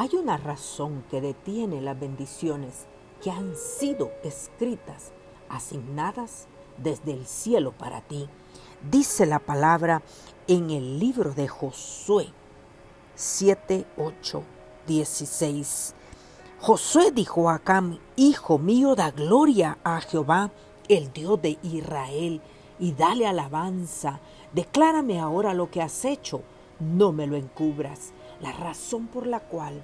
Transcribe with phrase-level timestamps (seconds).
[0.00, 2.86] Hay una razón que detiene las bendiciones
[3.22, 5.12] que han sido escritas,
[5.50, 6.46] asignadas
[6.78, 8.26] desde el cielo para ti.
[8.90, 10.00] Dice la palabra
[10.48, 12.28] en el libro de Josué
[13.14, 14.42] 7, 8,
[14.86, 15.94] 16.
[16.62, 20.50] Josué dijo a Acam, Hijo mío, da gloria a Jehová,
[20.88, 22.40] el Dios de Israel,
[22.78, 24.20] y dale alabanza.
[24.54, 26.40] Declárame ahora lo que has hecho,
[26.78, 28.14] no me lo encubras.
[28.40, 29.82] La razón por la cual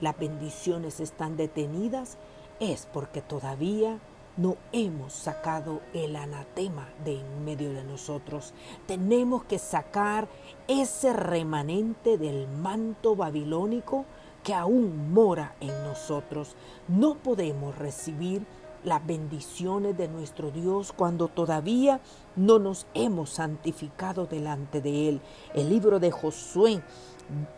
[0.00, 2.16] las bendiciones están detenidas
[2.58, 3.98] es porque todavía
[4.36, 8.54] no hemos sacado el anatema de en medio de nosotros.
[8.86, 10.28] Tenemos que sacar
[10.68, 14.04] ese remanente del manto babilónico
[14.44, 16.54] que aún mora en nosotros.
[16.88, 18.46] No podemos recibir
[18.84, 22.00] las bendiciones de nuestro Dios cuando todavía
[22.36, 25.20] no nos hemos santificado delante de Él.
[25.54, 26.82] El libro de Josué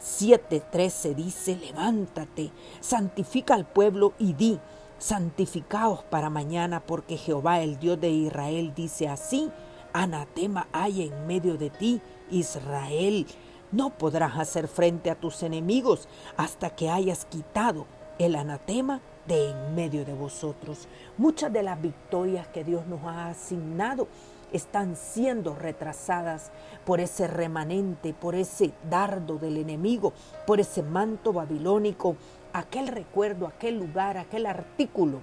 [0.00, 4.58] 7:13 dice, levántate, santifica al pueblo y di,
[4.98, 9.50] santificaos para mañana, porque Jehová el Dios de Israel dice así,
[9.92, 13.26] anatema hay en medio de ti, Israel.
[13.72, 17.86] No podrás hacer frente a tus enemigos hasta que hayas quitado
[18.20, 20.86] el anatema de en medio de vosotros.
[21.16, 24.08] Muchas de las victorias que Dios nos ha asignado
[24.52, 26.50] están siendo retrasadas
[26.84, 30.12] por ese remanente, por ese dardo del enemigo,
[30.46, 32.16] por ese manto babilónico,
[32.52, 35.20] aquel recuerdo, aquel lugar, aquel artículo,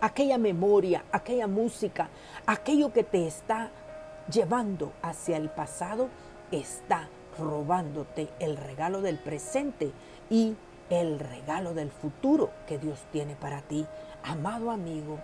[0.00, 2.10] aquella memoria, aquella música,
[2.46, 3.70] aquello que te está
[4.30, 6.08] llevando hacia el pasado,
[6.52, 9.90] está robándote el regalo del presente
[10.30, 10.54] y
[10.90, 13.86] el regalo del futuro que Dios tiene para ti.
[14.22, 15.18] Amado amigo,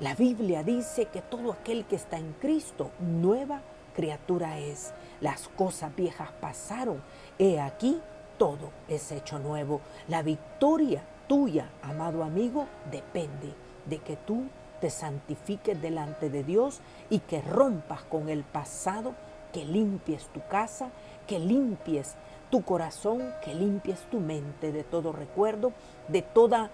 [0.00, 3.62] la Biblia dice que todo aquel que está en Cristo, nueva
[3.94, 4.92] criatura es.
[5.20, 7.02] Las cosas viejas pasaron.
[7.38, 8.00] He aquí,
[8.36, 9.80] todo es hecho nuevo.
[10.08, 13.54] La victoria tuya, amado amigo, depende
[13.86, 14.44] de que tú
[14.80, 19.14] te santifiques delante de Dios y que rompas con el pasado,
[19.52, 20.90] que limpies tu casa,
[21.26, 22.14] que limpies
[22.50, 25.72] tu corazón, que limpies tu mente de todo recuerdo,
[26.08, 26.70] de toda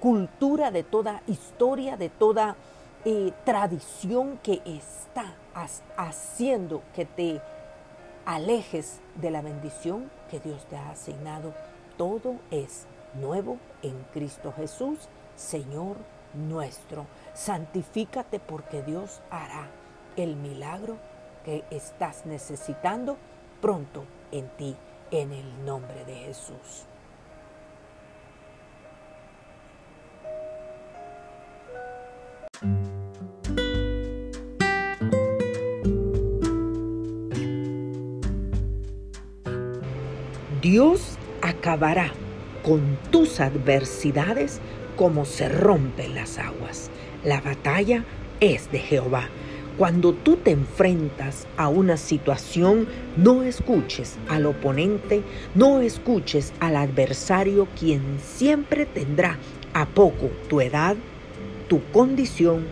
[0.00, 2.56] cultura, de toda historia, de toda
[3.04, 5.34] eh, tradición que está
[5.96, 7.40] haciendo que te
[8.24, 11.52] alejes de la bendición que Dios te ha asignado.
[11.96, 14.98] Todo es nuevo en Cristo Jesús,
[15.36, 15.96] Señor
[16.34, 17.06] nuestro.
[17.34, 19.68] Santifícate porque Dios hará
[20.16, 20.96] el milagro
[21.44, 23.16] que estás necesitando
[23.60, 24.76] pronto en ti,
[25.12, 26.86] en el nombre de Jesús.
[40.62, 42.12] Dios acabará
[42.62, 44.60] con tus adversidades
[44.96, 46.90] como se rompen las aguas.
[47.24, 48.04] La batalla
[48.40, 49.28] es de Jehová.
[49.78, 55.22] Cuando tú te enfrentas a una situación, no escuches al oponente,
[55.54, 59.38] no escuches al adversario, quien siempre tendrá
[59.72, 60.96] a poco tu edad,
[61.68, 62.66] tu condición,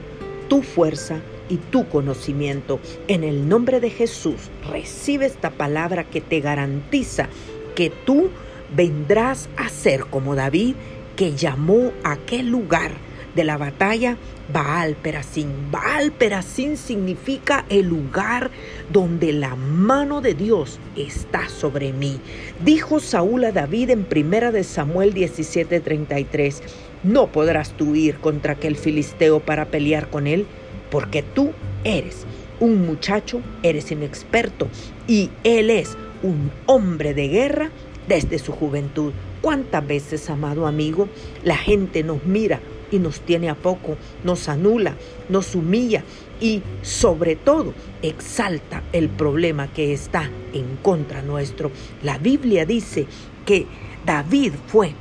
[0.48, 2.80] tu fuerza y tu conocimiento.
[3.08, 7.30] En el nombre de Jesús, recibe esta palabra que te garantiza
[7.74, 8.28] que tú
[8.76, 10.74] vendrás a ser como David,
[11.16, 12.92] que llamó a aquel lugar
[13.34, 14.16] de la batalla
[14.52, 15.70] Baal Perasín.
[15.70, 18.50] Baal Perasín significa el lugar
[18.92, 22.20] donde la mano de Dios está sobre mí.
[22.64, 26.62] Dijo Saúl a David en primera de Samuel 17:33,
[27.02, 30.46] no podrás tú ir contra aquel filisteo para pelear con él,
[30.90, 31.52] porque tú
[31.84, 32.26] eres
[32.58, 34.68] un muchacho, eres inexperto
[35.06, 37.70] y él es un hombre de guerra
[38.06, 39.12] desde su juventud.
[39.40, 41.08] ¿Cuántas veces, amado amigo,
[41.42, 44.94] la gente nos mira y nos tiene a poco, nos anula,
[45.28, 46.04] nos humilla
[46.40, 51.70] y sobre todo exalta el problema que está en contra nuestro?
[52.02, 53.06] La Biblia dice
[53.44, 53.66] que
[54.04, 54.92] David fue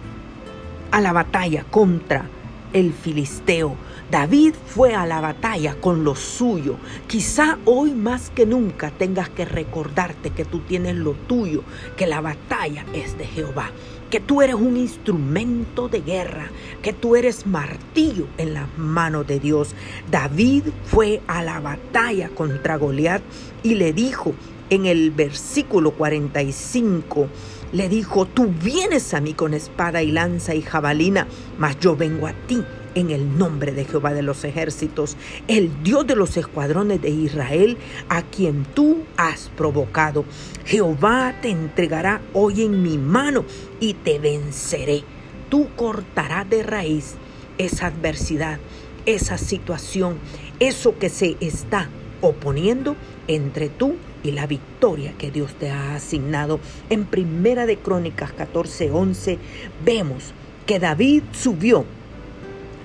[0.91, 2.30] a la batalla contra
[2.74, 3.75] el filisteo
[4.12, 6.77] David fue a la batalla con lo suyo.
[7.07, 11.63] Quizá hoy más que nunca tengas que recordarte que tú tienes lo tuyo,
[11.95, 13.69] que la batalla es de Jehová,
[14.10, 16.50] que tú eres un instrumento de guerra,
[16.81, 19.75] que tú eres martillo en las manos de Dios.
[20.10, 23.22] David fue a la batalla contra Goliat
[23.62, 24.33] y le dijo
[24.69, 27.27] en el versículo 45,
[27.71, 31.27] le dijo, tú vienes a mí con espada y lanza y jabalina,
[31.57, 32.63] mas yo vengo a ti
[32.95, 35.16] en el nombre de Jehová de los ejércitos,
[35.48, 37.77] el Dios de los escuadrones de Israel,
[38.10, 40.25] a quien tú has provocado.
[40.66, 43.45] Jehová te entregará hoy en mi mano
[43.80, 45.04] y te venceré.
[45.50, 47.15] Tú cortarás de raíz
[47.57, 48.60] esa adversidad,
[49.06, 50.18] esa situación,
[50.60, 51.89] eso que se está
[52.22, 52.95] oponiendo
[53.27, 56.60] entre tú y la victoria que Dios te ha asignado.
[56.89, 59.38] En Primera de Crónicas 14:11
[59.83, 60.33] vemos
[60.66, 61.86] que David subió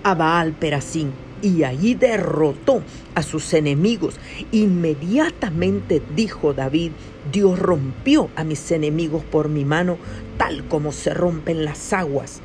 [0.03, 2.83] a Baal Perasín y allí derrotó
[3.15, 4.17] a sus enemigos.
[4.53, 6.93] Inmediatamente dijo David,
[7.31, 9.99] Dios rompió a mis enemigos por mi mano,
[10.39, 12.41] tal como se rompen las aguas.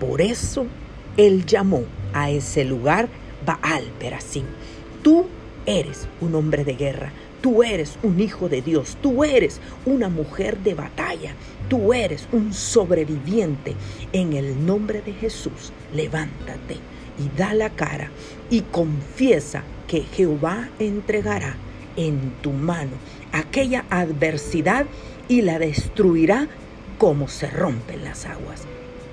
[0.00, 0.66] Por eso
[1.16, 3.08] él llamó a ese lugar
[3.44, 4.44] Baal Perasín.
[5.02, 5.26] Tú
[5.66, 7.12] eres un hombre de guerra.
[7.46, 11.32] Tú eres un hijo de Dios, tú eres una mujer de batalla,
[11.68, 13.76] tú eres un sobreviviente.
[14.12, 16.74] En el nombre de Jesús, levántate
[17.16, 18.10] y da la cara
[18.50, 21.54] y confiesa que Jehová entregará
[21.94, 22.96] en tu mano
[23.30, 24.86] aquella adversidad
[25.28, 26.48] y la destruirá
[26.98, 28.62] como se rompen las aguas.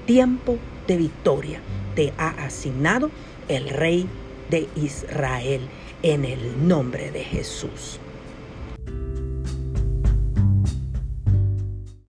[0.08, 0.58] Tiempo
[0.88, 1.60] de victoria
[1.94, 3.12] te ha asignado
[3.48, 4.08] el Rey
[4.50, 5.62] de Israel
[6.02, 8.00] en el nombre de Jesús.